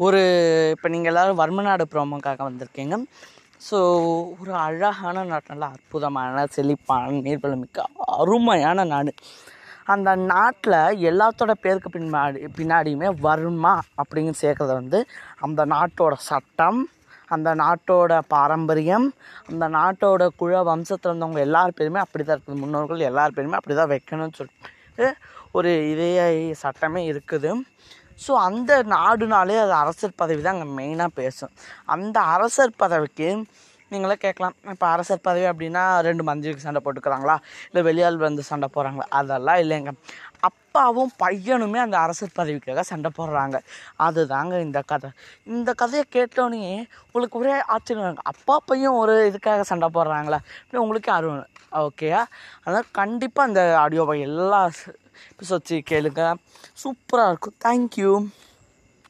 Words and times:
ஒரு 0.00 0.20
இப்போ 0.74 0.88
நீங்கள் 0.94 1.10
எல்லோரும் 1.12 1.40
வர்மநாடு 1.40 1.84
ப்ரோமோக்காக 1.92 2.42
வந்திருக்கீங்க. 2.48 2.96
ஸோ 3.66 3.78
ஒரு 4.40 4.52
அழகான 4.66 5.16
நாடு 5.30 5.46
நல்ல 5.52 5.66
அற்புதமான 5.74 6.44
செழிப்பான 6.54 7.20
நீர்வளமிக்க 7.26 7.84
அருமையான 8.22 8.84
நாடு. 8.92 9.12
அந்த 9.92 10.10
நாட்டில் 10.32 10.76
எல்லாத்தோட 11.10 11.52
பேருக்கு 11.64 11.90
பின்னாடி 11.96 12.40
பின்னாடியுமே 12.58 13.08
வர்மா 13.26 13.74
அப்படின்னு 14.02 14.34
சேர்க்குறத 14.42 14.74
வந்து 14.80 15.00
அந்த 15.46 15.60
நாட்டோட 15.74 16.14
சட்டம் 16.30 16.80
அந்த 17.34 17.50
நாட்டோட 17.62 18.12
பாரம்பரியம் 18.34 19.06
அந்த 19.50 19.64
நாட்டோட 19.76 20.22
குழ 20.40 20.62
வம்சத்தில் 20.70 21.10
இருந்தவங்க 21.10 21.40
எல்லார் 21.48 21.76
பேருமே 21.78 22.00
அப்படி 22.04 22.24
தான் 22.24 22.36
இருக்குது. 22.36 22.60
முன்னோர்கள் 22.64 23.08
எல்லார் 23.10 23.36
பேருமே 23.36 23.58
அப்படி 23.60 23.76
தான் 23.80 23.92
வைக்கணும்னு 23.92 24.38
சொல்லிட்டு 24.40 25.06
ஒரு 25.58 25.70
இதே 25.92 26.10
சட்டமே 26.62 27.02
இருக்குது. 27.12 27.50
ஸோ 28.18 28.32
அந்த 28.46 28.82
நாடுனாலே 28.94 29.58
அது 29.64 29.72
அரசர் 29.82 30.18
பதவி 30.22 30.42
தான் 30.42 30.54
அங்கே 30.56 30.68
மெயினாக 30.80 31.10
பேசும். 31.20 31.52
அந்த 31.94 32.20
அரசர் 32.20 32.80
பதவிக்கு 32.82 33.28
நீங்களே 33.90 34.16
கேட்கலாம். 34.24 34.54
இப்போ 34.72 34.86
அரசர் 34.86 35.26
பதவி 35.26 35.46
அப்படின்னா 35.50 35.82
ரெண்டு 36.06 36.22
மந்திரிக்கு 36.28 36.64
சண்டை 36.66 36.80
போட்டுக்கிறாங்களா? 36.84 37.36
இல்லை 37.68 37.82
வெளியால் 37.88 38.24
வந்து 38.28 38.42
சண்டை 38.50 38.68
போடுறாங்களா? 38.74 39.06
அதெல்லாம் 39.18 39.60
இல்லைங்க. 39.64 39.92
அப்பாவும் 40.48 41.12
பையனுமே 41.22 41.78
அந்த 41.84 41.96
அரசர் 41.98 42.36
பதவிக்காக 42.38 42.80
சண்டை 42.80 43.10
போடுறாங்க. 43.18 43.56
அதுதாங்க 44.06 44.54
இந்த 44.60 44.80
கதை. 44.92 45.10
இந்த 45.46 45.72
கதையை 45.82 46.04
கேட்டோன்னே 46.16 46.62
உங்களுக்கு 47.06 47.38
ஒரே 47.42 47.54
ஆச்சரியம் 47.74 48.24
அப்பா 48.32 48.56
பையன் 48.70 48.98
ஒரு 49.02 49.14
இதுக்காக 49.30 49.60
சண்டை 49.60 49.88
போடுறாங்களா? 49.96 50.40
அப்படின்னு 50.56 50.84
உங்களுக்கே 50.84 51.10
ஆர்வம் 51.10 51.46
ஓகேயா? 51.84 52.22
அதனால் 52.64 52.92
கண்டிப்பாக 53.00 53.48
அந்த 53.48 53.62
ஆடியோவை 53.84 54.20
எல்லா 54.30 54.60
எபிசோட்ஸையும் 55.36 55.84
கேளுங்க. 55.90 56.34
சூப்பராக 56.84 57.28
இருக்கும். 57.28 57.54
தேங்க்யூ 57.64 58.26